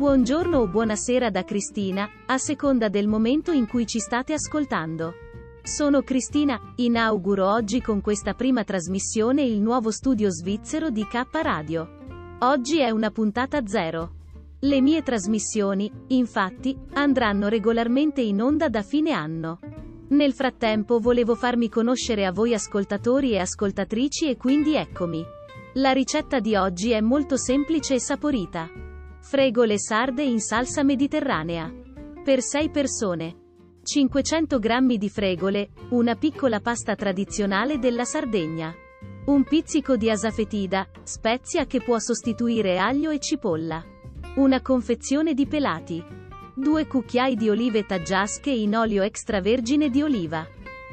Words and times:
Buongiorno 0.00 0.60
o 0.60 0.66
buonasera 0.66 1.28
da 1.28 1.44
Cristina, 1.44 2.08
a 2.24 2.38
seconda 2.38 2.88
del 2.88 3.06
momento 3.06 3.52
in 3.52 3.66
cui 3.66 3.86
ci 3.86 3.98
state 3.98 4.32
ascoltando. 4.32 5.12
Sono 5.62 6.00
Cristina, 6.00 6.58
inauguro 6.76 7.46
oggi 7.46 7.82
con 7.82 8.00
questa 8.00 8.32
prima 8.32 8.64
trasmissione 8.64 9.42
il 9.42 9.60
nuovo 9.60 9.90
studio 9.90 10.30
svizzero 10.30 10.88
di 10.88 11.06
K 11.06 11.26
Radio. 11.42 11.98
Oggi 12.38 12.80
è 12.80 12.88
una 12.88 13.10
puntata 13.10 13.66
zero. 13.66 14.12
Le 14.60 14.80
mie 14.80 15.02
trasmissioni, 15.02 15.92
infatti, 16.06 16.74
andranno 16.94 17.48
regolarmente 17.48 18.22
in 18.22 18.40
onda 18.40 18.70
da 18.70 18.80
fine 18.80 19.12
anno. 19.12 19.58
Nel 20.08 20.32
frattempo 20.32 20.98
volevo 20.98 21.34
farmi 21.34 21.68
conoscere 21.68 22.24
a 22.24 22.32
voi 22.32 22.54
ascoltatori 22.54 23.32
e 23.32 23.40
ascoltatrici 23.40 24.30
e 24.30 24.38
quindi 24.38 24.76
eccomi. 24.76 25.22
La 25.74 25.92
ricetta 25.92 26.40
di 26.40 26.56
oggi 26.56 26.92
è 26.92 27.02
molto 27.02 27.36
semplice 27.36 27.96
e 27.96 28.00
saporita. 28.00 28.88
Fregole 29.22 29.78
sarde 29.78 30.22
in 30.22 30.40
salsa 30.40 30.82
mediterranea. 30.82 31.70
Per 32.24 32.40
6 32.40 32.70
persone. 32.70 33.36
500 33.82 34.58
g 34.58 34.96
di 34.96 35.08
fregole, 35.10 35.70
una 35.90 36.16
piccola 36.16 36.60
pasta 36.60 36.94
tradizionale 36.94 37.78
della 37.78 38.04
Sardegna. 38.04 38.74
Un 39.26 39.44
pizzico 39.44 39.96
di 39.96 40.10
asafetida, 40.10 40.88
spezia 41.02 41.66
che 41.66 41.82
può 41.82 41.98
sostituire 41.98 42.78
aglio 42.78 43.10
e 43.10 43.20
cipolla. 43.20 43.84
Una 44.36 44.62
confezione 44.62 45.34
di 45.34 45.46
pelati. 45.46 46.02
2 46.54 46.86
cucchiai 46.86 47.36
di 47.36 47.50
olive 47.50 47.84
taggiasche 47.84 48.50
in 48.50 48.74
olio 48.74 49.02
extravergine 49.02 49.90
di 49.90 50.02
oliva. 50.02 50.46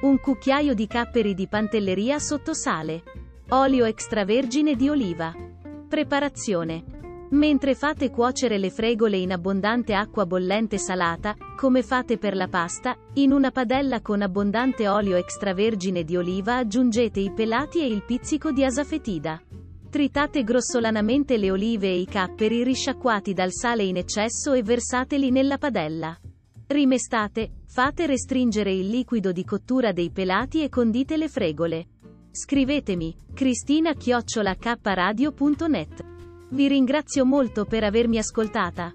Un 0.00 0.18
cucchiaio 0.18 0.74
di 0.74 0.86
capperi 0.86 1.34
di 1.34 1.46
pantelleria 1.46 2.18
sotto 2.18 2.54
sale. 2.54 3.02
Olio 3.50 3.84
extravergine 3.84 4.74
di 4.76 4.88
oliva. 4.88 5.32
Preparazione. 5.88 6.93
Mentre 7.34 7.74
fate 7.74 8.10
cuocere 8.10 8.58
le 8.58 8.70
fregole 8.70 9.16
in 9.16 9.32
abbondante 9.32 9.92
acqua 9.92 10.24
bollente 10.24 10.78
salata, 10.78 11.34
come 11.56 11.82
fate 11.82 12.16
per 12.16 12.36
la 12.36 12.46
pasta, 12.46 12.96
in 13.14 13.32
una 13.32 13.50
padella 13.50 14.00
con 14.02 14.22
abbondante 14.22 14.86
olio 14.86 15.16
extravergine 15.16 16.04
di 16.04 16.16
oliva 16.16 16.58
aggiungete 16.58 17.18
i 17.18 17.32
pelati 17.32 17.80
e 17.80 17.86
il 17.86 18.04
pizzico 18.04 18.52
di 18.52 18.64
asafetida. 18.64 19.42
Tritate 19.90 20.44
grossolanamente 20.44 21.36
le 21.36 21.50
olive 21.50 21.88
e 21.88 21.98
i 21.98 22.06
capperi 22.06 22.62
risciacquati 22.62 23.32
dal 23.32 23.50
sale 23.50 23.82
in 23.82 23.96
eccesso 23.96 24.52
e 24.52 24.62
versateli 24.62 25.32
nella 25.32 25.58
padella. 25.58 26.16
Rimestate, 26.68 27.62
fate 27.66 28.06
restringere 28.06 28.72
il 28.72 28.86
liquido 28.86 29.32
di 29.32 29.44
cottura 29.44 29.90
dei 29.90 30.12
pelati 30.12 30.62
e 30.62 30.68
condite 30.68 31.16
le 31.16 31.28
fregole. 31.28 31.88
Scrivetemi, 32.30 33.12
cristina-kradio.net. 33.34 36.12
Vi 36.54 36.68
ringrazio 36.68 37.24
molto 37.24 37.64
per 37.64 37.82
avermi 37.82 38.16
ascoltata. 38.16 38.94